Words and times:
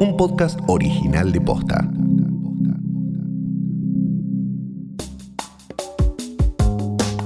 un 0.00 0.16
podcast 0.16 0.58
original 0.66 1.30
de 1.30 1.42
Posta. 1.42 1.86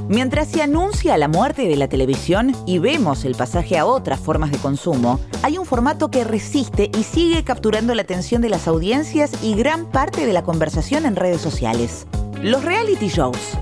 Mientras 0.08 0.48
se 0.48 0.60
anuncia 0.60 1.16
la 1.16 1.28
muerte 1.28 1.68
de 1.68 1.76
la 1.76 1.88
televisión 1.88 2.52
y 2.66 2.80
vemos 2.80 3.24
el 3.24 3.36
pasaje 3.36 3.78
a 3.78 3.86
otras 3.86 4.18
formas 4.18 4.50
de 4.50 4.58
consumo, 4.58 5.20
hay 5.44 5.56
un 5.56 5.66
formato 5.66 6.10
que 6.10 6.24
resiste 6.24 6.90
y 6.98 7.04
sigue 7.04 7.44
capturando 7.44 7.94
la 7.94 8.02
atención 8.02 8.42
de 8.42 8.48
las 8.48 8.66
audiencias 8.66 9.32
y 9.44 9.54
gran 9.54 9.86
parte 9.86 10.26
de 10.26 10.32
la 10.32 10.42
conversación 10.42 11.06
en 11.06 11.14
redes 11.14 11.40
sociales. 11.40 12.08
Los 12.42 12.64
reality 12.64 13.06
shows. 13.06 13.56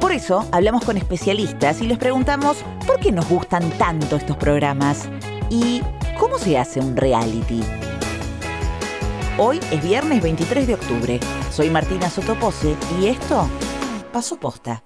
Por 0.00 0.12
eso 0.12 0.46
hablamos 0.52 0.84
con 0.84 0.96
especialistas 0.96 1.82
y 1.82 1.88
les 1.88 1.98
preguntamos 1.98 2.58
por 2.86 3.00
qué 3.00 3.10
nos 3.10 3.28
gustan 3.28 3.68
tanto 3.72 4.14
estos 4.14 4.36
programas 4.36 5.08
y 5.50 5.82
cómo 6.16 6.38
se 6.38 6.58
hace 6.58 6.78
un 6.78 6.96
reality. 6.96 7.60
Hoy 9.38 9.58
es 9.70 9.82
viernes 9.82 10.22
23 10.22 10.66
de 10.66 10.74
octubre. 10.74 11.18
Soy 11.50 11.70
Martina 11.70 12.10
Sotopose 12.10 12.76
y 13.00 13.06
esto 13.06 13.48
pasó 14.12 14.36
posta. 14.36 14.84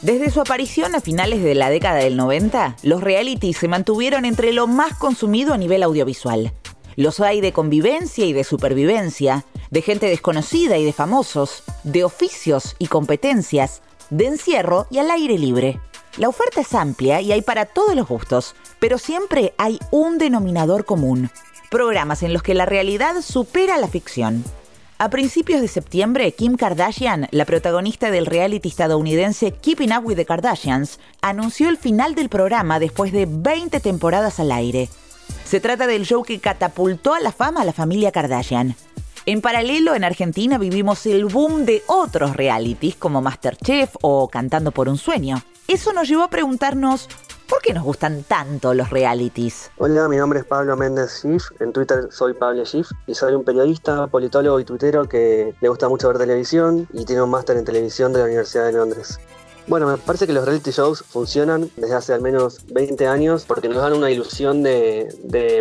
Desde 0.00 0.30
su 0.30 0.40
aparición 0.40 0.94
a 0.94 1.00
finales 1.00 1.42
de 1.42 1.56
la 1.56 1.70
década 1.70 1.96
del 1.96 2.16
90, 2.16 2.76
los 2.84 3.02
realities 3.02 3.56
se 3.56 3.66
mantuvieron 3.66 4.26
entre 4.26 4.52
lo 4.52 4.68
más 4.68 4.96
consumido 4.96 5.54
a 5.54 5.58
nivel 5.58 5.82
audiovisual. 5.82 6.52
Los 6.94 7.18
hay 7.18 7.40
de 7.40 7.52
convivencia 7.52 8.24
y 8.24 8.32
de 8.32 8.44
supervivencia, 8.44 9.44
de 9.72 9.82
gente 9.82 10.06
desconocida 10.06 10.78
y 10.78 10.84
de 10.84 10.92
famosos, 10.92 11.64
de 11.82 12.04
oficios 12.04 12.76
y 12.78 12.86
competencias, 12.86 13.82
de 14.08 14.26
encierro 14.26 14.86
y 14.88 14.98
al 14.98 15.10
aire 15.10 15.36
libre. 15.36 15.80
La 16.16 16.28
oferta 16.28 16.60
es 16.60 16.72
amplia 16.74 17.20
y 17.20 17.32
hay 17.32 17.42
para 17.42 17.66
todos 17.66 17.96
los 17.96 18.06
gustos, 18.06 18.54
pero 18.78 18.98
siempre 18.98 19.52
hay 19.58 19.80
un 19.90 20.18
denominador 20.18 20.84
común. 20.84 21.30
Programas 21.70 22.22
en 22.22 22.32
los 22.32 22.42
que 22.42 22.54
la 22.54 22.66
realidad 22.66 23.20
supera 23.20 23.78
la 23.78 23.88
ficción. 23.88 24.44
A 24.98 25.10
principios 25.10 25.60
de 25.60 25.66
septiembre, 25.66 26.30
Kim 26.30 26.56
Kardashian, 26.56 27.26
la 27.32 27.44
protagonista 27.44 28.12
del 28.12 28.26
reality 28.26 28.68
estadounidense 28.68 29.50
Keeping 29.50 29.92
Up 29.92 30.06
with 30.06 30.14
the 30.14 30.24
Kardashians, 30.24 31.00
anunció 31.20 31.68
el 31.68 31.78
final 31.78 32.14
del 32.14 32.28
programa 32.28 32.78
después 32.78 33.10
de 33.10 33.26
20 33.28 33.80
temporadas 33.80 34.38
al 34.38 34.52
aire. 34.52 34.88
Se 35.44 35.58
trata 35.58 35.88
del 35.88 36.06
show 36.06 36.22
que 36.22 36.38
catapultó 36.38 37.14
a 37.14 37.20
la 37.20 37.32
fama 37.32 37.62
a 37.62 37.64
la 37.64 37.72
familia 37.72 38.12
Kardashian. 38.12 38.76
En 39.26 39.40
paralelo, 39.40 39.96
en 39.96 40.04
Argentina 40.04 40.58
vivimos 40.58 41.06
el 41.06 41.24
boom 41.24 41.64
de 41.64 41.82
otros 41.88 42.36
realities 42.36 42.94
como 42.94 43.20
Masterchef 43.20 43.96
o 44.00 44.28
Cantando 44.28 44.70
por 44.70 44.88
un 44.88 44.96
sueño. 44.98 45.42
Eso 45.66 45.92
nos 45.92 46.08
llevó 46.08 46.24
a 46.24 46.30
preguntarnos 46.30 47.08
¿Por 47.48 47.60
qué 47.60 47.74
nos 47.74 47.84
gustan 47.84 48.22
tanto 48.22 48.72
los 48.72 48.90
realities? 48.90 49.70
Hola, 49.76 50.08
mi 50.08 50.16
nombre 50.16 50.40
es 50.40 50.46
Pablo 50.46 50.76
Méndez 50.76 51.18
Schiff. 51.18 51.50
En 51.60 51.72
Twitter 51.72 52.08
soy 52.10 52.32
Pablo 52.32 52.64
Schiff 52.64 52.90
y 53.06 53.14
soy 53.14 53.34
un 53.34 53.44
periodista, 53.44 54.06
politólogo 54.06 54.58
y 54.60 54.64
tuitero 54.64 55.06
que 55.06 55.54
le 55.60 55.68
gusta 55.68 55.88
mucho 55.88 56.08
ver 56.08 56.18
televisión 56.18 56.88
y 56.92 57.04
tiene 57.04 57.22
un 57.22 57.30
máster 57.30 57.58
en 57.58 57.64
televisión 57.64 58.12
de 58.12 58.20
la 58.20 58.24
Universidad 58.24 58.64
de 58.64 58.72
Londres. 58.72 59.20
Bueno, 59.66 59.86
me 59.86 59.96
parece 59.96 60.26
que 60.26 60.34
los 60.34 60.44
reality 60.44 60.72
shows 60.72 61.02
funcionan 61.02 61.70
desde 61.76 61.94
hace 61.94 62.12
al 62.12 62.20
menos 62.20 62.66
20 62.70 63.06
años 63.06 63.46
porque 63.46 63.68
nos 63.68 63.78
dan 63.78 63.94
una 63.94 64.10
ilusión 64.10 64.62
de, 64.62 65.08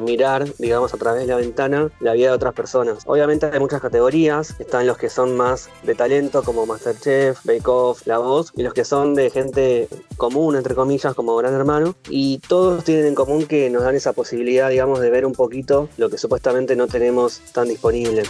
mirar, 0.03 0.45
digamos, 0.57 0.93
a 0.93 0.97
través 0.97 1.21
de 1.21 1.27
la 1.27 1.37
ventana 1.37 1.89
la 2.01 2.13
vida 2.13 2.27
de 2.27 2.35
otras 2.35 2.53
personas. 2.53 3.03
Obviamente 3.05 3.45
hay 3.45 3.59
muchas 3.59 3.81
categorías, 3.81 4.55
están 4.59 4.87
los 4.87 4.97
que 4.97 5.09
son 5.09 5.37
más 5.37 5.69
de 5.83 5.95
talento 5.95 6.43
como 6.43 6.65
Masterchef, 6.65 7.45
Bake 7.45 7.67
Off, 7.67 8.05
La 8.05 8.17
Voz, 8.17 8.51
y 8.55 8.63
los 8.63 8.73
que 8.73 8.83
son 8.83 9.15
de 9.15 9.29
gente 9.29 9.87
común, 10.17 10.57
entre 10.57 10.75
comillas, 10.75 11.13
como 11.13 11.35
Gran 11.37 11.53
Hermano, 11.53 11.95
y 12.09 12.39
todos 12.39 12.83
tienen 12.83 13.05
en 13.05 13.15
común 13.15 13.45
que 13.45 13.69
nos 13.69 13.83
dan 13.83 13.95
esa 13.95 14.11
posibilidad, 14.11 14.69
digamos, 14.69 14.99
de 14.99 15.09
ver 15.09 15.25
un 15.25 15.33
poquito 15.33 15.87
lo 15.97 16.09
que 16.09 16.17
supuestamente 16.17 16.75
no 16.75 16.87
tenemos 16.87 17.39
tan 17.53 17.69
disponible. 17.69 18.23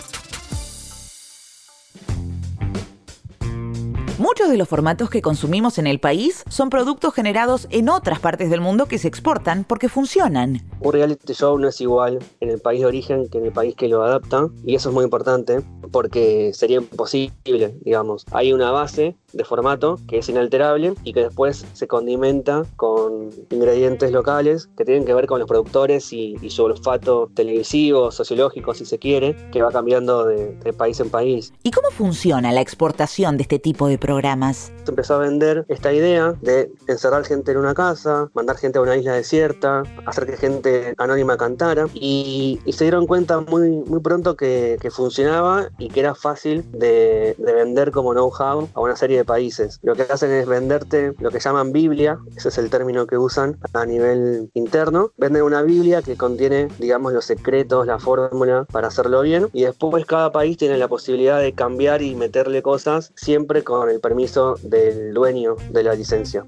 Muchos 4.43 4.51
de 4.51 4.57
los 4.57 4.67
formatos 4.67 5.09
que 5.09 5.21
consumimos 5.21 5.77
en 5.77 5.87
el 5.87 6.01
país 6.01 6.43
son 6.49 6.69
productos 6.69 7.13
generados 7.13 7.65
en 7.69 7.87
otras 7.87 8.19
partes 8.19 8.49
del 8.49 8.59
mundo 8.59 8.87
que 8.87 8.97
se 8.97 9.07
exportan 9.07 9.63
porque 9.63 9.87
funcionan. 9.87 10.61
Un 10.81 10.91
reality 10.91 11.33
show 11.33 11.57
no 11.57 11.69
es 11.69 11.79
igual 11.79 12.19
en 12.41 12.49
el 12.49 12.59
país 12.59 12.81
de 12.81 12.87
origen 12.87 13.29
que 13.29 13.37
en 13.37 13.45
el 13.45 13.53
país 13.53 13.73
que 13.73 13.87
lo 13.87 14.03
adapta 14.03 14.49
y 14.65 14.75
eso 14.75 14.89
es 14.89 14.95
muy 14.95 15.05
importante 15.05 15.61
porque 15.93 16.51
sería 16.53 16.77
imposible, 16.77 17.73
digamos. 17.85 18.25
Hay 18.31 18.51
una 18.51 18.71
base 18.71 19.15
de 19.31 19.45
formato 19.45 19.99
que 20.07 20.17
es 20.17 20.27
inalterable 20.27 20.93
y 21.03 21.13
que 21.13 21.21
después 21.21 21.65
se 21.73 21.87
condimenta 21.87 22.65
con 22.75 23.29
ingredientes 23.49 24.11
locales 24.11 24.69
que 24.77 24.83
tienen 24.83 25.05
que 25.05 25.13
ver 25.13 25.25
con 25.25 25.39
los 25.39 25.47
productores 25.47 26.11
y, 26.11 26.37
su 26.49 26.63
olfato 26.63 27.31
televisivo, 27.33 28.11
sociológico, 28.11 28.73
si 28.73 28.85
se 28.85 28.99
quiere, 28.99 29.35
que 29.51 29.61
va 29.61 29.71
cambiando 29.71 30.25
de, 30.25 30.53
de 30.55 30.73
país 30.73 30.99
en 30.99 31.09
país. 31.09 31.53
¿Y 31.63 31.71
cómo 31.71 31.89
funciona 31.89 32.51
la 32.51 32.61
exportación 32.61 33.37
de 33.37 33.43
este 33.43 33.57
tipo 33.57 33.87
de 33.87 33.97
programas? 33.97 34.33
Se 34.51 34.89
empezó 34.89 35.15
a 35.15 35.19
vender 35.19 35.65
esta 35.69 35.93
idea 35.93 36.35
de 36.41 36.71
encerrar 36.87 37.23
gente 37.23 37.51
en 37.51 37.57
una 37.57 37.73
casa, 37.73 38.29
mandar 38.33 38.57
gente 38.57 38.79
a 38.79 38.81
una 38.81 38.97
isla 38.97 39.13
desierta, 39.13 39.83
hacer 40.05 40.25
que 40.25 40.37
gente 40.37 40.93
anónima 40.97 41.37
cantara 41.37 41.87
y, 41.93 42.59
se 42.73 42.85
dieron 42.85 43.05
cuenta 43.05 43.39
muy, 43.39 43.83
pronto 44.01 44.35
que, 44.35 44.77
funcionaba 44.91 45.69
y 45.77 45.89
que 45.89 46.01
era 46.01 46.13
fácil 46.13 46.69
de, 46.71 47.35
de 47.37 47.53
vender 47.53 47.91
como 47.91 48.13
know-how 48.13 48.67
a 48.73 48.81
una 48.81 48.95
serie 48.95 49.17
de 49.17 49.25
países. 49.25 49.79
Lo 49.83 49.95
que 49.95 50.03
hacen 50.03 50.31
es 50.31 50.45
venderte 50.45 51.13
lo 51.19 51.31
que 51.31 51.39
llaman 51.39 51.71
Biblia, 51.71 52.19
ese 52.35 52.49
es 52.49 52.57
el 52.57 52.69
término 52.69 53.07
que 53.07 53.17
usan 53.17 53.57
a 53.73 53.85
nivel 53.85 54.49
interno. 54.53 55.11
Venden 55.17 55.43
una 55.43 55.61
Biblia 55.61 56.01
que 56.01 56.17
contiene, 56.17 56.67
digamos, 56.79 57.13
los 57.13 57.25
secretos, 57.25 57.87
la 57.87 57.99
fórmula 57.99 58.65
para 58.71 58.87
hacerlo 58.87 59.21
bien 59.21 59.47
y 59.53 59.63
después 59.63 60.05
cada 60.05 60.31
país 60.31 60.57
tiene 60.57 60.77
la 60.77 60.87
posibilidad 60.87 61.39
de 61.39 61.53
cambiar 61.53 62.01
y 62.01 62.15
meterle 62.15 62.61
cosas 62.61 63.11
siempre 63.15 63.63
con 63.63 63.89
el 63.89 63.99
permiso 63.99 64.22
del 64.61 65.13
dueño 65.13 65.55
de 65.71 65.83
la 65.83 65.93
licencia. 65.93 66.45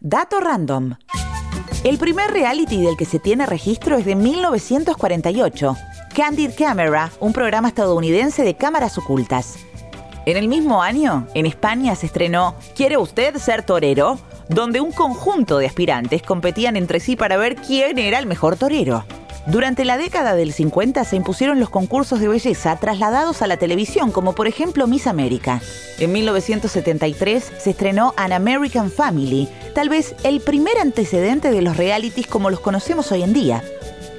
Dato 0.00 0.40
random. 0.40 0.94
El 1.84 1.98
primer 1.98 2.30
reality 2.30 2.82
del 2.82 2.96
que 2.96 3.04
se 3.04 3.18
tiene 3.18 3.46
registro 3.46 3.96
es 3.96 4.04
de 4.04 4.14
1948, 4.16 5.76
Candid 6.14 6.50
Camera, 6.58 7.12
un 7.20 7.32
programa 7.32 7.68
estadounidense 7.68 8.42
de 8.42 8.54
cámaras 8.54 8.98
ocultas. 8.98 9.56
En 10.26 10.36
el 10.36 10.48
mismo 10.48 10.82
año, 10.82 11.26
en 11.34 11.46
España 11.46 11.94
se 11.94 12.06
estrenó 12.06 12.54
¿Quiere 12.74 12.96
usted 12.96 13.36
ser 13.36 13.64
torero? 13.64 14.18
donde 14.48 14.80
un 14.80 14.92
conjunto 14.92 15.58
de 15.58 15.66
aspirantes 15.66 16.22
competían 16.22 16.76
entre 16.76 17.00
sí 17.00 17.16
para 17.16 17.36
ver 17.36 17.56
quién 17.56 17.98
era 17.98 18.18
el 18.18 18.26
mejor 18.26 18.56
torero. 18.56 19.04
Durante 19.46 19.84
la 19.84 19.98
década 19.98 20.36
del 20.36 20.52
50 20.52 21.04
se 21.04 21.16
impusieron 21.16 21.58
los 21.58 21.68
concursos 21.68 22.20
de 22.20 22.28
belleza 22.28 22.76
trasladados 22.76 23.42
a 23.42 23.48
la 23.48 23.56
televisión, 23.56 24.12
como 24.12 24.34
por 24.34 24.46
ejemplo 24.46 24.86
Miss 24.86 25.08
América. 25.08 25.60
En 25.98 26.12
1973 26.12 27.52
se 27.58 27.70
estrenó 27.70 28.14
An 28.16 28.32
American 28.32 28.88
Family, 28.88 29.48
tal 29.74 29.88
vez 29.88 30.14
el 30.22 30.40
primer 30.40 30.78
antecedente 30.78 31.50
de 31.50 31.60
los 31.60 31.76
realities 31.76 32.28
como 32.28 32.50
los 32.50 32.60
conocemos 32.60 33.10
hoy 33.10 33.24
en 33.24 33.32
día. 33.32 33.64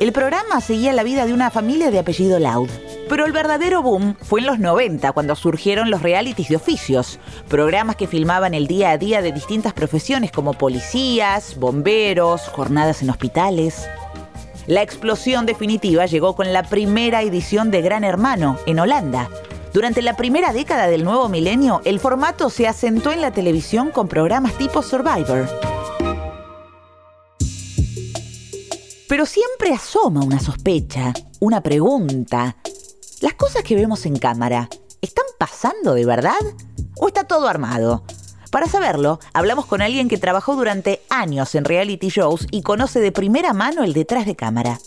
El 0.02 0.12
programa 0.12 0.60
seguía 0.60 0.92
la 0.92 1.04
vida 1.04 1.26
de 1.26 1.34
una 1.34 1.50
familia 1.52 1.90
de 1.90 2.00
apellido 2.00 2.38
Loud. 2.38 2.70
Pero 3.08 3.26
el 3.26 3.32
verdadero 3.32 3.82
boom 3.82 4.16
fue 4.22 4.40
en 4.40 4.48
los 4.48 4.60
90, 4.60 5.12
cuando 5.12 5.36
surgieron 5.36 5.90
los 5.90 6.02
realities 6.02 6.50
de 6.50 6.56
oficios, 6.56 7.20
programas 7.48 7.96
que 7.96 8.08
filmaban 8.08 8.54
el 8.54 8.68
día 8.68 8.92
a 8.92 8.98
día 8.98 9.22
de 9.22 9.32
distintas 9.32 9.74
profesiones 9.74 10.32
como 10.32 10.54
policías, 10.54 11.58
bomberos, 11.58 12.48
jornadas 12.48 13.02
en 13.02 13.10
hospitales. 13.10 13.88
La 14.66 14.82
explosión 14.82 15.46
definitiva 15.46 16.06
llegó 16.06 16.38
con 16.38 16.54
la 16.54 16.64
primera 16.64 17.22
edición 17.22 17.70
de 17.70 17.82
Gran 17.82 18.06
Hermano 18.06 18.58
en 18.66 18.80
Holanda. 18.80 19.30
Durante 19.74 20.02
la 20.02 20.16
primera 20.16 20.54
década 20.54 20.88
del 20.88 21.04
nuevo 21.04 21.28
milenio, 21.28 21.82
el 21.84 22.00
formato 22.00 22.50
se 22.50 22.68
asentó 22.68 23.12
en 23.12 23.20
la 23.20 23.32
televisión 23.32 23.92
con 23.92 24.08
programas 24.08 24.54
tipo 24.54 24.82
Survivor. 24.82 25.50
Pero 29.10 29.26
siempre 29.26 29.74
asoma 29.74 30.24
una 30.24 30.40
sospecha, 30.40 31.14
una 31.42 31.60
pregunta. 31.62 32.56
¿Las 33.20 33.34
cosas 33.34 33.64
que 33.64 33.76
vemos 33.76 34.06
en 34.06 34.18
cámara 34.18 34.70
están 35.02 35.26
pasando 35.38 35.94
de 35.94 36.06
verdad? 36.06 36.40
¿O 36.96 37.08
está 37.08 37.26
todo 37.26 37.50
armado? 37.50 38.04
Para 38.54 38.68
saberlo, 38.68 39.20
hablamos 39.34 39.66
con 39.66 39.82
alguien 39.82 40.08
que 40.08 40.20
trabajó 40.20 40.56
durante 40.56 41.02
años 41.10 41.56
en 41.56 41.66
reality 41.66 42.10
shows 42.10 42.46
y 42.52 42.62
conoce 42.62 43.00
de 43.00 43.12
primera 43.12 43.52
mano 43.52 43.84
el 43.84 43.94
detrás 43.94 44.28
de 44.28 44.36
cámara. 44.36 44.80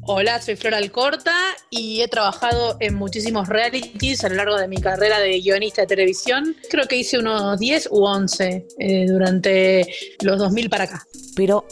Hola, 0.00 0.40
soy 0.40 0.56
Flora 0.56 0.78
Alcorta 0.78 1.34
y 1.68 2.00
he 2.00 2.08
trabajado 2.08 2.78
en 2.80 2.94
muchísimos 2.94 3.50
realities 3.50 4.24
a 4.24 4.30
lo 4.30 4.36
largo 4.36 4.56
de 4.56 4.66
mi 4.66 4.78
carrera 4.78 5.20
de 5.20 5.42
guionista 5.42 5.82
de 5.82 5.88
televisión. 5.88 6.56
Creo 6.70 6.88
que 6.88 6.96
hice 6.96 7.18
unos 7.18 7.58
10 7.58 7.88
u 7.90 8.02
11 8.02 8.66
eh, 8.78 9.06
durante 9.08 9.86
los 10.22 10.38
2000 10.38 10.70
para 10.70 10.84
acá. 10.84 11.04
Pero, 11.36 11.66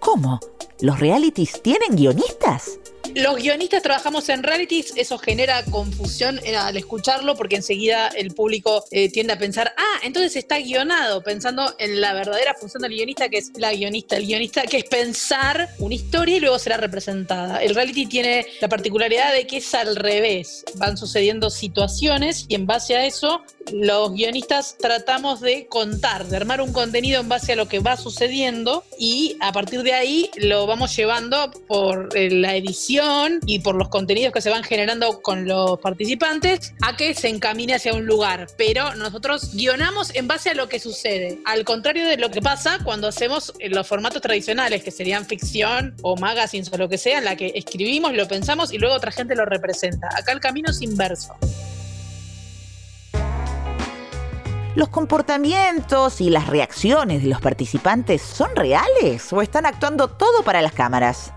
¿cómo? 0.00 0.40
¿Los 0.80 0.98
realities 0.98 1.62
tienen 1.62 1.94
guionistas? 1.94 2.80
Los 3.14 3.36
guionistas 3.36 3.82
trabajamos 3.82 4.28
en 4.30 4.42
realities, 4.42 4.94
eso 4.96 5.18
genera 5.18 5.62
confusión 5.66 6.40
eh, 6.44 6.56
al 6.56 6.76
escucharlo 6.78 7.36
porque 7.36 7.56
enseguida 7.56 8.08
el 8.08 8.32
público 8.34 8.84
eh, 8.90 9.10
tiende 9.10 9.34
a 9.34 9.38
pensar, 9.38 9.74
ah, 9.76 10.00
entonces 10.02 10.34
está 10.36 10.58
guionado, 10.58 11.22
pensando 11.22 11.74
en 11.78 12.00
la 12.00 12.14
verdadera 12.14 12.54
función 12.54 12.82
del 12.82 12.92
guionista 12.92 13.28
que 13.28 13.38
es 13.38 13.52
la 13.56 13.74
guionista, 13.74 14.16
el 14.16 14.26
guionista 14.26 14.62
que 14.62 14.78
es 14.78 14.84
pensar 14.84 15.68
una 15.78 15.94
historia 15.94 16.36
y 16.36 16.40
luego 16.40 16.58
será 16.58 16.78
representada. 16.78 17.62
El 17.62 17.74
reality 17.74 18.06
tiene 18.06 18.46
la 18.62 18.68
particularidad 18.68 19.34
de 19.34 19.46
que 19.46 19.58
es 19.58 19.74
al 19.74 19.96
revés, 19.96 20.64
van 20.76 20.96
sucediendo 20.96 21.50
situaciones 21.50 22.46
y 22.48 22.54
en 22.54 22.66
base 22.66 22.96
a 22.96 23.04
eso 23.04 23.42
los 23.72 24.12
guionistas 24.12 24.76
tratamos 24.78 25.40
de 25.40 25.66
contar, 25.66 26.26
de 26.26 26.36
armar 26.36 26.62
un 26.62 26.72
contenido 26.72 27.20
en 27.20 27.28
base 27.28 27.52
a 27.52 27.56
lo 27.56 27.68
que 27.68 27.80
va 27.80 27.98
sucediendo 27.98 28.84
y 28.98 29.36
a 29.40 29.52
partir 29.52 29.82
de 29.82 29.92
ahí 29.92 30.30
lo 30.36 30.66
vamos 30.66 30.96
llevando 30.96 31.50
por 31.68 32.08
eh, 32.16 32.30
la 32.30 32.56
edición 32.56 33.01
y 33.46 33.58
por 33.60 33.74
los 33.74 33.88
contenidos 33.88 34.32
que 34.32 34.40
se 34.40 34.50
van 34.50 34.62
generando 34.62 35.20
con 35.22 35.46
los 35.46 35.78
participantes 35.80 36.74
a 36.82 36.96
que 36.96 37.14
se 37.14 37.28
encamine 37.28 37.74
hacia 37.74 37.94
un 37.94 38.06
lugar. 38.06 38.46
Pero 38.56 38.94
nosotros 38.94 39.54
guionamos 39.54 40.14
en 40.14 40.28
base 40.28 40.50
a 40.50 40.54
lo 40.54 40.68
que 40.68 40.78
sucede, 40.78 41.38
al 41.44 41.64
contrario 41.64 42.06
de 42.06 42.16
lo 42.16 42.30
que 42.30 42.40
pasa 42.40 42.78
cuando 42.84 43.08
hacemos 43.08 43.52
los 43.60 43.86
formatos 43.86 44.22
tradicionales, 44.22 44.82
que 44.82 44.90
serían 44.90 45.26
ficción 45.26 45.94
o 46.02 46.16
magazines 46.16 46.70
o 46.72 46.76
lo 46.76 46.88
que 46.88 46.98
sea, 46.98 47.18
en 47.18 47.24
la 47.24 47.36
que 47.36 47.52
escribimos, 47.54 48.12
lo 48.14 48.26
pensamos 48.28 48.72
y 48.72 48.78
luego 48.78 48.94
otra 48.94 49.12
gente 49.12 49.34
lo 49.34 49.44
representa. 49.44 50.08
Acá 50.16 50.32
el 50.32 50.40
camino 50.40 50.70
es 50.70 50.80
inverso. 50.82 51.34
¿Los 54.74 54.88
comportamientos 54.88 56.22
y 56.22 56.30
las 56.30 56.46
reacciones 56.46 57.22
de 57.22 57.28
los 57.28 57.42
participantes 57.42 58.22
son 58.22 58.56
reales 58.56 59.30
o 59.30 59.42
están 59.42 59.66
actuando 59.66 60.08
todo 60.08 60.42
para 60.44 60.62
las 60.62 60.72
cámaras? 60.72 61.32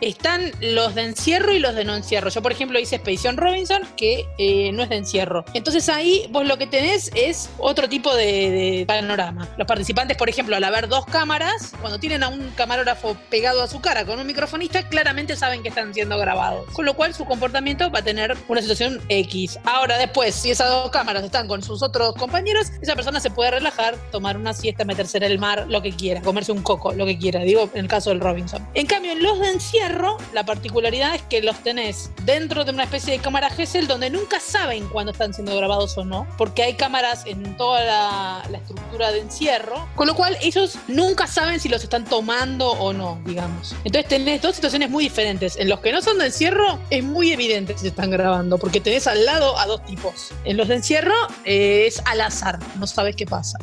Están 0.00 0.52
los 0.60 0.94
de 0.94 1.02
encierro 1.04 1.52
y 1.54 1.58
los 1.58 1.74
de 1.74 1.84
no 1.84 1.94
encierro. 1.94 2.30
Yo, 2.30 2.42
por 2.42 2.52
ejemplo, 2.52 2.78
hice 2.78 2.96
Expedición 2.96 3.36
Robinson, 3.36 3.82
que 3.96 4.26
eh, 4.38 4.72
no 4.72 4.82
es 4.82 4.88
de 4.88 4.96
encierro. 4.96 5.44
Entonces 5.54 5.88
ahí 5.88 6.26
vos 6.30 6.46
lo 6.46 6.58
que 6.58 6.66
tenés 6.66 7.10
es 7.14 7.50
otro 7.58 7.88
tipo 7.88 8.14
de, 8.14 8.84
panorama. 8.86 9.48
Los 9.56 9.66
participantes, 9.66 10.16
por 10.16 10.28
ejemplo, 10.28 10.56
al 10.56 10.64
haber 10.64 10.88
dos 10.88 11.04
cámaras, 11.06 11.72
cuando 11.80 11.98
tienen 11.98 12.22
a 12.22 12.28
un 12.28 12.50
camarógrafo 12.50 13.16
pegado 13.30 13.62
a 13.62 13.68
su 13.68 13.80
cara 13.80 14.04
con 14.04 14.18
un 14.18 14.26
microfonista, 14.26 14.88
claramente 14.88 15.36
saben 15.36 15.62
que 15.62 15.68
están 15.68 15.94
siendo 15.94 16.18
grabados. 16.18 16.68
Con 16.72 16.84
lo 16.84 16.94
cual 16.94 17.14
su 17.14 17.24
comportamiento 17.24 17.90
va 17.90 18.00
a 18.00 18.04
tener 18.04 18.36
una 18.48 18.60
situación 18.60 19.00
X. 19.08 19.58
Ahora, 19.64 19.98
después, 19.98 20.34
si 20.34 20.50
esas 20.50 20.68
dos 20.70 20.90
cámaras 20.90 21.24
están 21.24 21.48
con 21.48 21.62
sus 21.62 21.82
otros 21.82 22.14
compañeros, 22.14 22.72
esa 22.80 22.94
persona 22.94 23.20
se 23.20 23.30
puede 23.30 23.50
relajar, 23.52 23.96
tomar 24.10 24.36
una 24.36 24.52
siesta, 24.52 24.84
meterse 24.84 25.18
en 25.18 25.24
el 25.24 25.38
mar, 25.38 25.66
lo 25.68 25.82
que 25.82 25.92
quiera, 25.92 26.20
comerse 26.22 26.52
un 26.52 26.62
coco, 26.62 26.92
lo 26.92 27.04
que 27.06 27.18
quiera. 27.18 27.40
Digo, 27.40 27.70
en 27.74 27.80
el 27.80 27.88
caso 27.88 28.10
del 28.10 28.20
Robinson. 28.20 28.66
En 28.74 28.86
cambio, 28.86 29.12
en 29.12 29.22
los 29.22 29.38
de 29.40 29.48
encierro, 29.48 29.87
la 30.32 30.44
particularidad 30.44 31.14
es 31.14 31.22
que 31.22 31.40
los 31.40 31.56
tenés 31.62 32.10
dentro 32.24 32.64
de 32.64 32.72
una 32.72 32.84
especie 32.84 33.12
de 33.12 33.18
cámara 33.20 33.48
Gesell 33.50 33.86
donde 33.86 34.10
nunca 34.10 34.38
saben 34.38 34.86
cuándo 34.88 35.12
están 35.12 35.32
siendo 35.32 35.56
grabados 35.56 35.96
o 35.96 36.04
no, 36.04 36.26
porque 36.36 36.62
hay 36.62 36.74
cámaras 36.74 37.24
en 37.26 37.56
toda 37.56 37.84
la, 37.84 38.58
estructura 38.58 39.12
de 39.12 39.20
encierro, 39.20 39.88
con 39.94 40.06
lo 40.06 40.14
cual 40.14 40.36
ellos 40.42 40.78
nunca 40.88 41.26
saben 41.26 41.60
si 41.60 41.68
los 41.68 41.82
están 41.82 42.04
tomando 42.04 42.70
o 42.72 42.92
no, 42.92 43.20
digamos. 43.24 43.74
Entonces 43.84 44.08
tenés 44.08 44.42
dos 44.42 44.56
situaciones 44.56 44.90
muy 44.90 45.04
diferentes. 45.04 45.56
En 45.56 45.68
los 45.68 45.80
que 45.80 45.92
no 45.92 46.02
son 46.02 46.18
de 46.18 46.26
encierro 46.26 46.78
es 46.90 47.02
muy 47.02 47.32
evidente 47.32 47.74
si 47.74 47.80
se 47.80 47.88
están 47.88 48.10
grabando, 48.10 48.58
porque 48.58 48.80
tenés 48.80 49.06
al 49.06 49.24
lado 49.24 49.58
a 49.58 49.66
dos 49.66 49.84
tipos. 49.86 50.32
En 50.44 50.56
los 50.56 50.68
de 50.68 50.76
encierro 50.76 51.14
eh, 51.44 51.84
es 51.86 52.02
al 52.04 52.20
azar, 52.20 52.58
no 52.78 52.86
sabes 52.86 53.16
qué 53.16 53.26
pasa. 53.26 53.58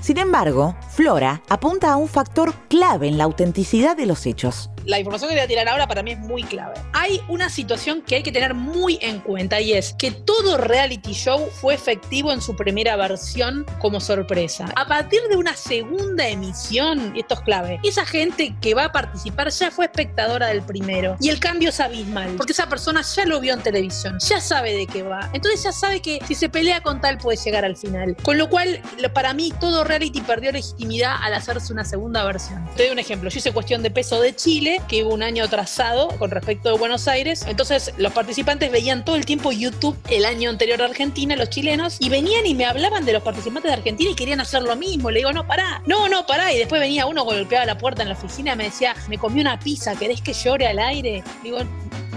Sin 0.00 0.18
embargo, 0.18 0.76
Flora 0.90 1.42
apunta 1.48 1.92
a 1.92 1.96
un 1.96 2.08
factor 2.08 2.54
clave 2.68 3.08
en 3.08 3.18
la 3.18 3.24
autenticidad 3.24 3.96
de 3.96 4.06
los 4.06 4.26
hechos 4.26 4.70
la 4.88 4.98
información 4.98 5.28
que 5.28 5.36
voy 5.36 5.44
a 5.44 5.46
tirar 5.46 5.68
ahora 5.68 5.86
para 5.86 6.02
mí 6.02 6.12
es 6.12 6.18
muy 6.18 6.42
clave. 6.42 6.74
Hay 6.94 7.20
una 7.28 7.50
situación 7.50 8.00
que 8.00 8.16
hay 8.16 8.22
que 8.22 8.32
tener 8.32 8.54
muy 8.54 8.98
en 9.02 9.20
cuenta 9.20 9.60
y 9.60 9.74
es 9.74 9.94
que 9.98 10.10
todo 10.10 10.56
reality 10.56 11.12
show 11.12 11.46
fue 11.60 11.74
efectivo 11.74 12.32
en 12.32 12.40
su 12.40 12.56
primera 12.56 12.96
versión 12.96 13.66
como 13.80 14.00
sorpresa. 14.00 14.72
A 14.76 14.88
partir 14.88 15.20
de 15.28 15.36
una 15.36 15.54
segunda 15.54 16.26
emisión, 16.26 17.12
y 17.14 17.20
esto 17.20 17.34
es 17.34 17.40
clave, 17.40 17.80
esa 17.84 18.06
gente 18.06 18.56
que 18.62 18.72
va 18.72 18.86
a 18.86 18.92
participar 18.92 19.50
ya 19.50 19.70
fue 19.70 19.84
espectadora 19.84 20.46
del 20.46 20.62
primero 20.62 21.16
y 21.20 21.28
el 21.28 21.38
cambio 21.38 21.68
es 21.68 21.80
abismal 21.80 22.34
porque 22.38 22.52
esa 22.52 22.66
persona 22.66 23.02
ya 23.02 23.26
lo 23.26 23.40
vio 23.40 23.52
en 23.52 23.60
televisión, 23.60 24.18
ya 24.20 24.40
sabe 24.40 24.72
de 24.72 24.86
qué 24.86 25.02
va. 25.02 25.28
Entonces 25.34 25.64
ya 25.64 25.72
sabe 25.72 26.00
que 26.00 26.18
si 26.26 26.34
se 26.34 26.48
pelea 26.48 26.82
con 26.82 27.02
tal 27.02 27.18
puede 27.18 27.36
llegar 27.36 27.66
al 27.66 27.76
final. 27.76 28.16
Con 28.22 28.38
lo 28.38 28.48
cual, 28.48 28.80
para 29.12 29.34
mí, 29.34 29.52
todo 29.60 29.84
reality 29.88 30.20
perdió 30.20 30.52
legitimidad 30.52 31.16
al 31.20 31.34
hacerse 31.34 31.72
una 31.72 31.84
segunda 31.84 32.24
versión. 32.24 32.64
Te 32.76 32.84
doy 32.84 32.92
un 32.92 32.98
ejemplo. 32.98 33.30
Yo 33.30 33.38
hice 33.38 33.52
cuestión 33.52 33.82
de 33.82 33.90
peso 33.90 34.20
de 34.20 34.34
Chile 34.36 34.80
que 34.88 35.04
hubo 35.04 35.14
un 35.14 35.22
año 35.22 35.44
atrasado 35.44 36.08
con 36.18 36.30
respecto 36.30 36.70
de 36.70 36.78
Buenos 36.78 37.08
Aires. 37.08 37.44
Entonces 37.48 37.92
los 37.96 38.12
participantes 38.12 38.70
veían 38.70 39.04
todo 39.04 39.16
el 39.16 39.24
tiempo 39.24 39.52
YouTube 39.52 39.96
el 40.10 40.24
año 40.24 40.50
anterior 40.50 40.80
a 40.82 40.84
Argentina, 40.84 41.34
los 41.36 41.50
chilenos, 41.50 41.96
y 42.00 42.08
venían 42.08 42.46
y 42.46 42.54
me 42.54 42.64
hablaban 42.64 43.04
de 43.04 43.12
los 43.12 43.22
participantes 43.22 43.70
de 43.70 43.76
Argentina 43.76 44.10
y 44.10 44.14
querían 44.14 44.40
hacer 44.40 44.62
lo 44.62 44.76
mismo. 44.76 45.10
Le 45.10 45.18
digo, 45.18 45.32
no, 45.32 45.46
pará, 45.46 45.82
no, 45.86 46.08
no, 46.08 46.26
pará. 46.26 46.52
Y 46.52 46.58
después 46.58 46.80
venía 46.80 47.06
uno, 47.06 47.24
golpeaba 47.24 47.64
la 47.64 47.78
puerta 47.78 48.02
en 48.02 48.08
la 48.08 48.14
oficina 48.14 48.52
y 48.52 48.56
me 48.56 48.64
decía, 48.64 48.94
me 49.08 49.18
comí 49.18 49.40
una 49.40 49.58
pizza, 49.58 49.96
¿querés 49.96 50.20
que 50.20 50.32
llore 50.32 50.66
al 50.66 50.78
aire? 50.78 51.24
Digo, 51.42 51.58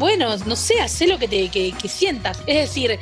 bueno, 0.01 0.35
no 0.47 0.55
sé, 0.55 0.81
hacé 0.81 1.05
lo 1.05 1.19
que, 1.19 1.27
te, 1.27 1.51
que, 1.51 1.87
sientas. 1.87 2.41
Es 2.47 2.57
decir, 2.57 2.97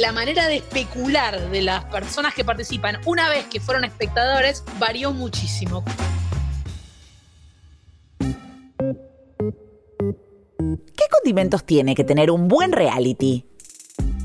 la 0.00 0.12
manera 0.12 0.46
de 0.46 0.58
especular 0.58 1.50
de 1.50 1.62
las 1.62 1.84
personas 1.86 2.32
que 2.32 2.44
participan 2.44 2.98
una 3.06 3.28
vez 3.28 3.46
que 3.46 3.58
fueron 3.58 3.82
espectadores 3.82 4.62
varió 4.78 5.12
muchísimo. 5.12 5.82
¿Qué 10.58 11.04
condimentos 11.10 11.64
tiene 11.64 11.96
que 11.96 12.04
tener 12.04 12.30
un 12.30 12.46
buen 12.46 12.70
reality? 12.70 13.44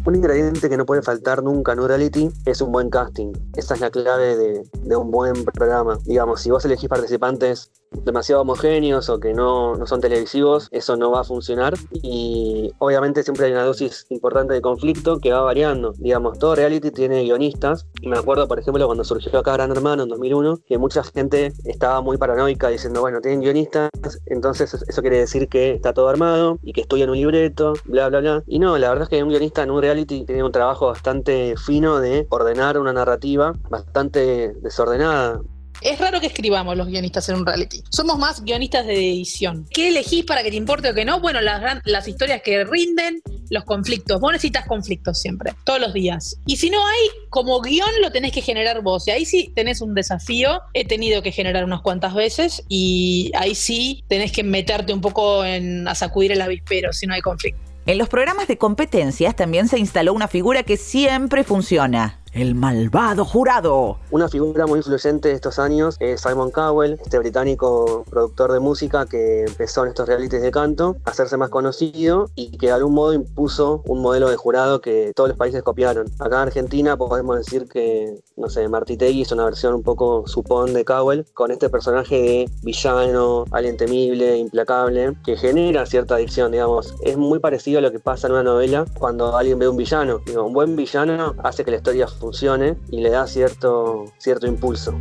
Un 0.06 0.16
ingrediente 0.16 0.70
que 0.70 0.78
no 0.78 0.86
puede 0.86 1.02
faltar 1.02 1.42
nunca 1.42 1.74
en 1.74 1.80
un 1.80 1.88
reality 1.88 2.30
es 2.46 2.62
un 2.62 2.72
buen 2.72 2.92
casting. 2.92 3.34
Esa 3.56 3.74
es 3.74 3.80
la 3.80 3.90
clave 3.90 4.38
de, 4.38 4.64
de 4.84 4.96
un 4.96 5.10
buen 5.10 5.44
programa. 5.46 5.98
Digamos, 6.06 6.42
si 6.42 6.52
vos 6.52 6.64
elegís 6.64 6.90
participantes 6.90 7.72
demasiado 7.92 8.42
homogéneos 8.42 9.10
o 9.10 9.20
que 9.20 9.34
no, 9.34 9.76
no, 9.76 9.88
son 9.88 10.02
televisivos, 10.02 10.70
eso 10.72 10.96
no 10.98 11.12
va 11.12 11.22
a 11.22 11.24
funcionar. 11.24 11.74
Y 11.92 12.72
obviamente 12.80 13.24
siempre 13.24 13.48
hay 13.48 13.52
una 13.52 13.64
dosis 13.64 14.06
importante 14.10 14.54
de 14.54 14.62
conflicto 14.62 15.20
que 15.20 15.32
va 15.32 15.42
variando. 15.42 15.94
Digamos, 15.98 16.40
todo 16.40 16.56
reality 16.56 16.92
tiene 16.92 17.24
guionistas. 17.24 17.88
Me 18.04 18.18
acuerdo, 18.18 18.48
por 18.48 18.60
ejemplo, 18.60 18.86
cuando 18.86 19.04
surgió 19.04 19.40
acá 19.40 19.54
Gran 19.54 19.72
Hermano 19.72 20.04
en 20.04 20.10
2001, 20.10 20.60
que 20.68 20.78
mucha 20.78 21.04
gente 21.04 21.54
estaba 21.66 22.02
muy 22.02 22.18
paranoica 22.18 22.70
diciendo, 22.70 23.02
bueno, 23.02 23.22
tienen 23.22 23.42
guionistas, 23.42 23.90
entonces 24.26 24.74
eso 24.74 25.02
quiere 25.02 25.20
decir 25.20 25.48
que 25.48 25.72
está 25.72 25.94
todo 25.94 26.10
armado 26.10 26.60
y 26.64 26.74
que 26.74 26.82
estudian 26.82 27.10
un 27.10 27.18
libreto, 27.18 27.74
bla, 27.86 28.10
bla, 28.10 28.20
bla. 28.20 28.44
Y 28.48 28.60
no, 28.60 28.78
la 28.78 28.90
verdad 28.90 29.04
es 29.04 29.10
que 29.10 29.24
un 29.24 29.30
guionista 29.30 29.64
en 29.64 29.72
un 29.72 29.82
reality 29.82 30.26
tiene 30.26 30.44
un 30.44 30.52
trabajo 30.52 30.88
bastante 30.88 31.56
fino 31.58 32.00
de 32.00 32.28
ordenar 32.30 32.78
una 32.78 32.94
narrativa 32.94 33.54
bastante 33.70 34.54
desordenada. 34.62 35.42
Es 35.82 36.00
raro 36.00 36.20
que 36.20 36.28
escribamos 36.28 36.76
los 36.76 36.88
guionistas 36.88 37.30
en 37.30 37.36
un 37.36 37.46
reality. 37.46 37.84
Somos 37.90 38.18
más 38.18 38.44
guionistas 38.44 38.86
de 38.88 38.96
edición. 38.96 39.68
¿Qué 39.70 39.90
elegís 39.90 40.26
para 40.26 40.44
que 40.44 40.50
te 40.50 40.56
importe 40.56 40.90
o 40.90 40.94
que 40.94 41.06
no? 41.06 41.20
Bueno, 41.20 41.40
las, 41.42 41.82
las 41.86 42.08
historias 42.08 42.42
que 42.42 42.64
rinden, 42.66 43.22
los 43.50 43.64
conflictos. 43.64 44.20
Vos 44.20 44.32
necesitas 44.32 44.66
conflictos 44.66 45.20
siempre, 45.20 45.54
todos 45.64 45.80
los 45.80 45.94
días. 45.94 46.40
Y 46.46 46.58
si 46.58 46.70
no 46.70 46.86
hay, 46.86 47.10
como 47.30 47.62
guion 47.62 47.90
lo 48.02 48.12
tenés 48.12 48.32
que 48.32 48.42
generar 48.42 48.82
vos. 48.82 49.08
Y 49.08 49.12
ahí 49.12 49.26
sí 49.26 49.52
tenés 49.56 49.82
un 49.82 49.94
desafío. 49.94 50.62
He 50.74 50.86
tenido 50.86 51.22
que 51.22 51.32
generar 51.32 51.64
unas 51.64 51.82
cuantas 51.82 52.14
veces 52.16 52.64
y 52.68 53.32
ahí 53.36 53.54
sí 53.54 54.04
tenés 54.08 54.32
que 54.32 54.44
meterte 54.44 54.94
un 54.94 55.02
poco 55.02 55.46
en, 55.46 55.88
a 55.88 55.96
sacudir 55.96 56.32
el 56.32 56.42
avispero 56.42 56.92
si 56.92 57.06
no 57.06 57.14
hay 57.14 57.22
conflicto. 57.22 57.62
En 57.86 57.98
los 57.98 58.10
programas 58.10 58.50
de 58.50 58.58
competencias 58.58 59.34
también 59.36 59.70
se 59.70 59.80
instaló 59.80 60.14
una 60.14 60.28
figura 60.28 60.64
que 60.64 60.76
siempre 60.76 61.46
funciona 61.46 62.20
el 62.34 62.56
malvado 62.56 63.26
jurado. 63.26 63.98
Una 64.12 64.30
figura 64.30 64.66
muy 64.68 64.80
influyente 64.80 65.30
de 65.30 65.36
estos 65.36 65.60
años 65.60 65.96
es 66.00 66.22
Simon 66.22 66.52
Cowell, 66.52 67.00
este 67.04 67.20
británico 67.20 68.04
productor 68.10 68.52
de 68.54 68.60
música 68.60 69.06
que 69.06 69.46
empezó 69.46 69.84
en 69.84 69.90
estos 69.90 70.08
realities 70.08 70.42
de 70.42 70.52
canto 70.52 70.98
a 71.06 71.12
hacerse 71.12 71.38
más 71.38 71.50
conocido 71.50 72.30
y 72.36 72.58
que 72.58 72.68
de 72.68 72.74
algún 72.74 72.94
modo 72.94 73.14
impuso 73.14 73.82
un 73.86 74.02
modelo 74.02 74.30
de 74.30 74.36
jurado 74.36 74.82
que 74.82 75.12
todos 75.16 75.30
los 75.30 75.38
países 75.38 75.64
copiaron. 75.64 76.08
Acá 76.20 76.38
en 76.38 76.42
Argentina 76.44 76.98
podemos 76.98 77.38
decir 77.38 77.68
que, 77.68 78.20
no 78.36 78.50
sé, 78.50 78.68
Martitegui 78.68 79.22
es 79.22 79.32
una 79.32 79.46
versión 79.46 79.74
un 79.74 79.84
poco 79.84 80.28
supón 80.28 80.74
de 80.74 80.86
Cowell, 80.86 81.26
con 81.34 81.52
este 81.52 81.70
personaje 81.70 82.16
de 82.16 82.50
villano, 82.64 83.46
alguien 83.52 83.78
temible, 83.78 84.38
implacable, 84.38 85.14
que 85.26 85.38
genera 85.38 85.86
cierta 85.86 86.16
adicción, 86.16 86.52
digamos. 86.52 86.94
Es 87.02 87.18
muy 87.18 87.40
parecido 87.40 87.80
a 87.80 87.82
lo 87.82 87.92
que 87.92 88.00
pasa 88.00 88.28
en 88.28 88.34
una 88.34 88.44
novela 88.44 88.86
cuando 89.00 89.36
alguien 89.36 89.60
ve 89.60 89.68
un 89.68 89.78
villano. 89.78 90.22
un 90.36 90.54
buen 90.54 90.76
villano 90.76 91.36
hace 91.44 91.64
que 91.64 91.72
la 91.72 91.78
historia 91.78 92.08
funcione 92.18 92.78
y 92.92 93.02
le 93.02 93.10
da 93.10 93.28
cierto, 93.28 94.06
cierto 94.18 94.48
impulso. 94.48 94.94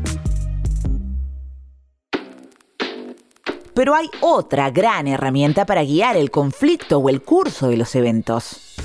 Pero 3.74 3.94
hay 3.94 4.08
otra 4.22 4.70
gran 4.70 5.06
herramienta 5.06 5.66
para 5.66 5.84
guiar 5.84 6.16
el 6.16 6.30
conflicto 6.30 6.98
o 6.98 7.10
el 7.10 7.22
curso 7.22 7.68
de 7.68 7.76
los 7.76 7.94
eventos. 7.94 8.76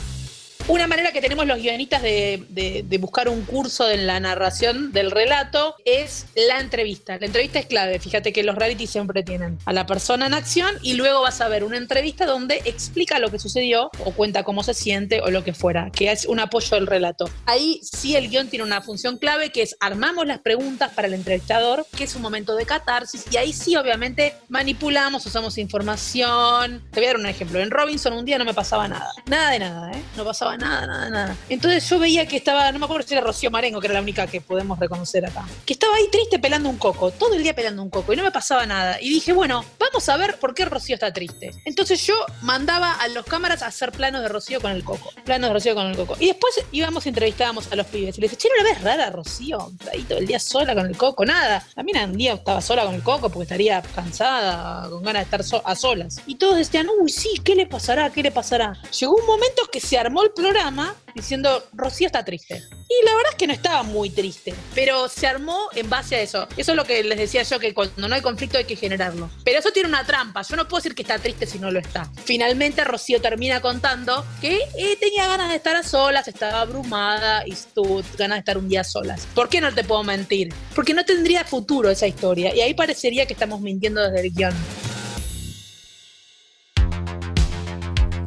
Una 0.72 0.88
manera 0.88 1.12
que 1.12 1.20
tenemos 1.20 1.46
los 1.46 1.58
guionistas 1.58 2.02
de, 2.02 2.98
buscar 3.02 3.28
un 3.28 3.42
curso 3.42 3.90
en 3.90 4.08
la 4.08 4.22
narración 4.22 4.94
del 4.94 5.12
relato 5.12 5.76
es 5.84 6.28
la 6.34 6.62
entrevista. 6.62 7.18
La 7.20 7.26
entrevista 7.26 7.60
es 7.60 7.66
clave. 7.66 8.00
Fíjate 8.00 8.32
que 8.32 8.42
los 8.42 8.56
reality 8.56 8.88
siempre 8.88 9.22
tienen 9.22 9.58
a 9.66 9.74
la 9.74 9.86
persona 9.86 10.28
en 10.28 10.34
acción 10.34 10.74
y 10.82 10.94
luego 10.94 11.24
vas 11.24 11.42
a 11.42 11.50
ver 11.50 11.66
una 11.66 11.76
entrevista 11.76 12.26
donde 12.26 12.62
explica 12.64 13.20
lo 13.20 13.30
que 13.30 13.38
sucedió 13.38 13.92
o 14.06 14.12
cuenta 14.12 14.44
cómo 14.44 14.64
se 14.64 14.74
siente 14.74 15.20
o 15.20 15.30
lo 15.30 15.44
que 15.44 15.54
fuera, 15.54 15.92
que 15.92 16.10
es 16.10 16.24
un 16.24 16.40
apoyo 16.40 16.78
del 16.78 16.88
relato. 16.88 17.30
Ahí 17.48 17.82
sí 17.84 18.16
el 18.16 18.30
guion 18.30 18.48
tiene 18.48 18.64
una 18.64 18.82
función 18.82 19.18
clave 19.18 19.52
que 19.52 19.64
es 19.64 19.76
armamos 19.82 20.26
las 20.26 20.40
preguntas 20.40 20.94
para 20.94 21.10
el 21.10 21.16
entrevistador, 21.16 21.86
que 21.98 22.06
es 22.06 22.16
un 22.16 22.22
momento 22.22 22.56
de 22.56 22.66
catarsis 22.66 23.26
y 23.30 23.36
ahí 23.36 23.52
sí 23.52 23.76
obviamente 23.76 24.36
manipulamos, 24.48 25.26
usamos 25.26 25.58
información. 25.58 26.82
Te 26.92 27.02
voy 27.02 27.08
a 27.08 27.10
dar 27.10 27.18
un 27.18 27.26
ejemplo. 27.26 27.60
En 27.60 27.72
Robinson 27.72 28.14
un 28.14 28.24
día 28.24 28.38
no 28.38 28.46
me 28.46 28.54
pasaba 28.54 28.88
nada. 28.88 29.12
Nada 29.26 29.52
de 29.52 29.60
nada, 29.60 29.92
¿eh? 29.92 30.02
No 30.16 30.24
pasaba 30.24 30.56
nada, 30.56 30.61
nada, 30.70 31.10
nada. 31.10 31.36
Entonces 31.50 31.88
yo 31.90 32.00
veía 32.00 32.28
que 32.28 32.38
estaba, 32.38 32.72
no 32.72 32.80
me 32.80 32.86
acuerdo 32.86 33.08
si 33.08 33.14
era 33.14 33.24
Rocío 33.24 33.52
Marengo, 33.52 33.80
que 33.80 33.88
era 33.88 33.96
la 33.96 34.02
única 34.02 34.28
que 34.28 34.42
podemos 34.42 34.80
reconocer 34.80 35.26
acá, 35.26 35.46
que 35.66 35.74
estaba 35.74 35.96
ahí 35.96 36.08
triste 36.12 36.40
pelando 36.40 36.70
un 36.70 36.78
coco, 36.78 37.12
todo 37.12 37.36
el 37.36 37.44
día 37.44 37.56
pelando 37.56 37.82
un 37.82 37.90
coco 37.90 38.14
y 38.14 38.16
no 38.16 38.24
me 38.24 38.32
pasaba 38.32 38.66
nada. 38.66 39.00
Y 39.02 39.10
dije, 39.10 39.34
bueno, 39.34 39.64
vamos 39.80 40.08
a 40.10 40.18
ver 40.18 40.38
por 40.40 40.54
qué 40.54 40.66
Rocío 40.66 40.96
está 40.96 41.12
triste. 41.12 41.52
Entonces 41.66 42.06
yo 42.06 42.16
mandaba 42.42 42.94
a 42.94 43.08
los 43.10 43.26
cámaras 43.26 43.62
a 43.62 43.68
hacer 43.68 43.92
planos 43.92 44.22
de 44.22 44.30
Rocío 44.30 44.62
con 44.62 44.72
el 44.72 44.84
coco. 44.84 45.12
Planos 45.26 45.50
de 45.50 45.54
Rocío 45.54 45.76
con 45.76 45.88
el 45.88 45.96
coco. 45.96 46.16
Y 46.20 46.28
después 46.28 46.54
íbamos 46.72 47.06
y 47.06 47.10
entrevistábamos 47.10 47.72
a 47.72 47.76
los 47.76 47.88
pibes. 47.88 48.18
Y 48.18 48.22
les 48.22 48.32
dije, 48.32 48.42
che, 48.42 48.50
¿no 48.50 48.64
la 48.64 48.70
ves 48.70 48.82
rara, 48.82 49.10
Rocío? 49.10 49.72
Ahí 49.92 50.04
todo 50.04 50.20
el 50.20 50.28
día 50.28 50.40
sola 50.40 50.76
con 50.76 50.86
el 50.86 50.98
coco, 50.98 51.26
nada. 51.26 51.66
También 51.76 52.10
un 52.10 52.18
día 52.18 52.34
estaba 52.34 52.62
sola 52.62 52.86
con 52.86 52.96
el 52.96 53.04
coco 53.04 53.30
porque 53.30 53.44
estaría 53.44 53.82
cansada, 53.82 54.90
con 54.90 55.04
ganas 55.04 55.30
de 55.30 55.38
estar 55.38 55.62
a 55.66 55.76
solas. 55.76 56.22
Y 56.26 56.36
todos 56.36 56.58
decían, 56.58 56.88
uy, 57.00 57.12
sí, 57.12 57.42
¿qué 57.44 57.56
le 57.56 57.66
pasará? 57.68 58.10
¿Qué 58.12 58.24
le 58.24 58.32
pasará? 58.32 58.78
Llegó 59.00 59.16
un 59.16 59.26
momento 59.26 59.64
que 59.72 59.80
se 59.80 59.98
armó 59.98 60.24
el 60.24 60.32
programa 60.42 60.96
diciendo, 61.14 61.64
Rocío 61.74 62.08
está 62.08 62.26
triste. 62.26 62.56
Y 62.56 63.06
la 63.06 63.16
verdad 63.16 63.32
es 63.32 63.36
que 63.36 63.48
no 63.48 63.54
estaba 63.54 63.84
muy 63.84 64.10
triste, 64.10 64.54
pero 64.74 65.08
se 65.08 65.28
armó 65.28 65.70
en 65.76 65.90
base 65.90 66.16
a 66.16 66.22
eso. 66.22 66.48
Eso 66.58 66.72
es 66.72 66.76
lo 66.76 66.84
que 66.84 67.04
les 67.04 67.18
decía 67.18 67.44
yo, 67.44 67.60
que 67.60 67.74
cuando 67.74 68.08
no 68.08 68.16
hay 68.16 68.22
conflicto 68.22 68.58
hay 68.58 68.66
que 68.66 68.76
generarlo. 68.76 69.30
Pero 69.46 69.60
eso 69.60 69.72
tiene 69.72 69.88
una 69.88 70.04
trampa, 70.04 70.42
yo 70.42 70.56
no 70.56 70.68
puedo 70.68 70.82
decir 70.82 70.96
que 70.96 71.04
está 71.04 71.20
triste 71.20 71.46
si 71.46 71.60
no 71.60 71.70
lo 71.70 71.80
está. 71.80 72.10
Finalmente 72.26 72.84
Rocío 72.84 73.22
termina 73.22 73.62
contando 73.62 74.26
que 74.42 74.62
eh, 74.78 74.98
tenía 75.00 75.28
ganas 75.28 75.50
de 75.50 75.56
estar 75.56 75.76
a 75.76 75.84
solas, 75.84 76.28
estaba 76.28 76.62
abrumada 76.62 77.44
y 77.46 77.56
tuvo 77.74 78.02
ganas 78.18 78.38
de 78.38 78.40
estar 78.40 78.58
un 78.58 78.68
día 78.68 78.82
a 78.82 78.86
solas. 78.86 79.28
¿Por 79.36 79.48
qué 79.48 79.62
no 79.62 79.72
te 79.74 79.84
puedo 79.84 80.04
mentir? 80.04 80.54
Porque 80.74 80.94
no 80.94 81.06
tendría 81.06 81.46
futuro 81.46 81.90
esa 81.90 82.08
historia 82.08 82.56
y 82.56 82.62
ahí 82.62 82.74
parecería 82.74 83.26
que 83.26 83.34
estamos 83.34 83.62
mintiendo 83.62 84.02
desde 84.02 84.28
el 84.28 84.34
guion. 84.34 84.54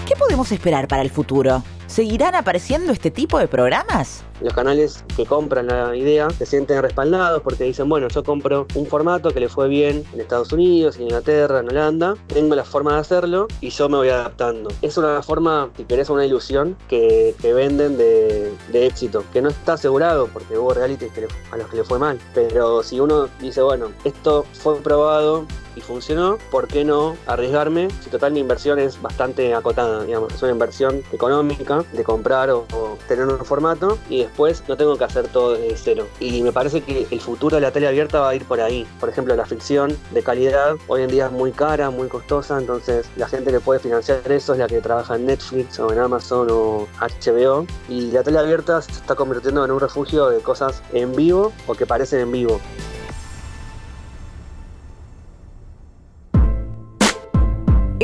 ¿Qué 0.07 0.15
podemos 0.17 0.53
esperar 0.53 0.87
para 0.87 1.03
el 1.03 1.11
futuro? 1.11 1.65
¿Seguirán 1.95 2.35
apareciendo 2.35 2.93
este 2.93 3.13
tipo 3.13 3.39
de 3.39 3.47
programas? 3.47 4.25
Los 4.41 4.53
canales 4.53 5.05
que 5.15 5.25
compran 5.25 5.69
la 5.69 5.95
idea 5.95 6.29
se 6.31 6.45
sienten 6.45 6.83
respaldados 6.83 7.41
porque 7.43 7.63
dicen, 7.63 7.89
bueno, 7.89 8.09
yo 8.09 8.25
compro 8.25 8.67
un 8.75 8.85
formato 8.87 9.31
que 9.31 9.39
le 9.39 9.49
fue 9.49 9.69
bien 9.69 10.05
en 10.13 10.21
Estados 10.21 10.53
Unidos, 10.53 10.97
en 10.97 11.03
Inglaterra, 11.03 11.61
en 11.61 11.69
Holanda, 11.69 12.17
tengo 12.27 12.57
la 12.57 12.65
forma 12.65 12.95
de 12.95 12.99
hacerlo 12.99 13.47
y 13.61 13.71
yo 13.71 13.89
me 13.89 13.99
voy 13.99 14.09
adaptando. 14.09 14.71
Es 14.83 14.99
una 14.99 15.23
forma, 15.23 15.71
si 15.77 15.85
querés, 15.85 16.11
una 16.11 16.27
ilusión 16.27 16.77
que, 16.89 17.37
venden 17.41 17.97
de, 17.97 18.53
éxito, 18.73 19.23
que 19.33 19.41
no 19.41 19.51
está 19.51 19.75
asegurado 19.75 20.27
porque 20.33 20.59
hubo 20.59 20.75
realities 20.75 21.13
a 21.53 21.57
los 21.57 21.69
que 21.69 21.77
le 21.77 21.85
fue 21.85 22.01
mal. 22.01 22.19
Pero 22.35 22.83
si 22.83 22.99
uno 22.99 23.29
dice, 23.41 23.63
bueno, 23.63 23.93
esto 24.03 24.45
fue 24.53 24.81
probado, 24.81 25.47
y 25.77 25.81
funcionó, 25.81 26.39
¿por 26.51 26.69
qué 26.69 26.85
no 26.85 27.17
arriesgarme 27.27 27.89
si 28.03 28.11
total 28.11 28.33
mi 28.33 28.41
inversión 28.41 28.79
es 28.79 29.01
bastante 29.01 29.55
acotada? 29.55 30.05
Digamos, 30.05 30.33
es 30.33 30.43
una 30.43 30.53
inversión 30.53 31.03
económica 31.13 31.84
de 31.93 32.05
comprar 32.05 32.51
o, 32.51 32.67
tener 33.09 33.27
un 33.27 33.45
formato 33.45 33.99
y 34.09 34.23
después 34.23 34.63
no 34.69 34.77
tengo 34.77 34.97
que 34.97 35.05
hacer 35.05 35.29
todo 35.29 35.55
desde 35.55 35.77
cero. 35.77 36.07
Y 36.21 36.43
me 36.43 36.53
parece 36.53 36.81
que 36.81 37.07
el 37.11 37.21
futuro 37.21 37.57
de 37.57 37.63
la 37.63 37.71
tele 37.71 37.89
abierta 37.89 38.21
va 38.21 38.31
a 38.31 38.35
ir 38.35 38.45
por 38.45 38.61
ahí. 38.61 38.87
Por 39.01 39.09
ejemplo, 39.09 39.35
la 39.37 39.45
ficción 39.45 39.97
de 40.13 40.23
calidad 40.23 40.77
hoy 40.87 41.03
en 41.03 41.09
día 41.09 41.27
es 41.27 41.33
muy 41.33 41.53
cara, 41.53 41.91
muy 41.91 42.09
costosa, 42.09 42.59
entonces 42.59 43.07
la 43.17 43.29
gente 43.29 43.51
que 43.51 43.61
puede 43.61 43.81
financiar 43.81 44.21
eso 44.31 44.53
es 44.53 44.59
la 44.59 44.67
que 44.67 44.81
trabaja 44.81 45.17
en 45.17 45.27
Netflix 45.27 45.79
o 45.79 45.93
en 45.93 45.99
Amazon 45.99 46.49
o 46.51 46.89
HBO. 47.01 47.67
Y 47.89 48.11
la 48.11 48.23
tele 48.23 48.39
abierta 48.39 48.81
se 48.81 48.93
está 48.93 49.15
convirtiendo 49.15 49.65
en 49.65 49.71
un 49.71 49.81
refugio 49.81 50.29
de 50.29 50.39
cosas 50.41 50.83
en 50.93 51.15
vivo 51.15 51.53
o 51.67 51.75
que 51.75 51.87
parecen 51.87 52.21
en 52.21 52.33
vivo. 52.33 52.61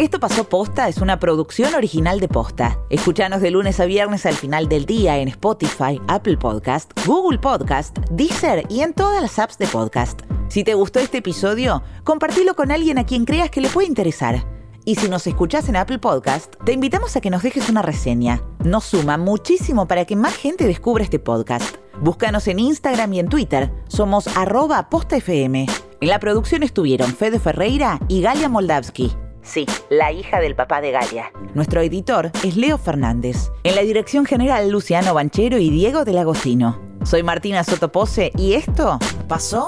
Esto 0.00 0.18
pasó 0.18 0.44
posta 0.44 0.88
es 0.88 0.96
una 0.96 1.20
producción 1.20 1.74
original 1.74 2.20
de 2.20 2.28
posta. 2.28 2.78
Escuchanos 2.88 3.42
de 3.42 3.50
lunes 3.50 3.80
a 3.80 3.84
viernes 3.84 4.24
al 4.24 4.32
final 4.32 4.66
del 4.66 4.86
día 4.86 5.18
en 5.18 5.28
Spotify, 5.28 6.00
Apple 6.08 6.38
Podcast, 6.38 6.90
Google 7.04 7.38
Podcast, 7.38 7.98
Deezer 8.10 8.64
y 8.70 8.80
en 8.80 8.94
todas 8.94 9.20
las 9.20 9.38
apps 9.38 9.58
de 9.58 9.66
podcast. 9.66 10.22
Si 10.48 10.64
te 10.64 10.72
gustó 10.72 11.00
este 11.00 11.18
episodio, 11.18 11.82
compartilo 12.02 12.54
con 12.54 12.70
alguien 12.70 12.96
a 12.96 13.04
quien 13.04 13.26
creas 13.26 13.50
que 13.50 13.60
le 13.60 13.68
puede 13.68 13.88
interesar. 13.88 14.46
Y 14.86 14.94
si 14.94 15.06
nos 15.10 15.26
escuchás 15.26 15.68
en 15.68 15.76
Apple 15.76 15.98
Podcast, 15.98 16.54
te 16.64 16.72
invitamos 16.72 17.14
a 17.16 17.20
que 17.20 17.28
nos 17.28 17.42
dejes 17.42 17.68
una 17.68 17.82
reseña. 17.82 18.42
Nos 18.64 18.84
suma 18.84 19.18
muchísimo 19.18 19.86
para 19.86 20.06
que 20.06 20.16
más 20.16 20.34
gente 20.34 20.66
descubra 20.66 21.04
este 21.04 21.18
podcast. 21.18 21.76
Búscanos 22.00 22.48
en 22.48 22.58
Instagram 22.58 23.12
y 23.12 23.18
en 23.18 23.28
Twitter. 23.28 23.70
Somos 23.88 24.34
arroba 24.34 24.88
postafm. 24.88 25.66
En 26.00 26.08
la 26.08 26.18
producción 26.20 26.62
estuvieron 26.62 27.14
Fede 27.14 27.38
Ferreira 27.38 28.00
y 28.08 28.22
Galia 28.22 28.48
Moldavsky. 28.48 29.14
Sí, 29.42 29.66
la 29.88 30.12
hija 30.12 30.40
del 30.40 30.54
papá 30.54 30.80
de 30.80 30.92
Galia. 30.92 31.32
Nuestro 31.54 31.80
editor 31.80 32.30
es 32.44 32.56
Leo 32.56 32.78
Fernández. 32.78 33.50
En 33.64 33.74
la 33.74 33.82
dirección 33.82 34.24
general, 34.24 34.70
Luciano 34.70 35.14
Banchero 35.14 35.58
y 35.58 35.70
Diego 35.70 36.04
del 36.04 36.18
Agostino. 36.18 36.80
Soy 37.04 37.22
Martina 37.22 37.64
Sotopose 37.64 38.30
y 38.36 38.54
esto 38.54 38.98
pasó 39.26 39.66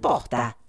posta. 0.00 0.59